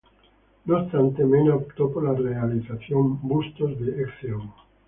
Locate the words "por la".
1.93-2.13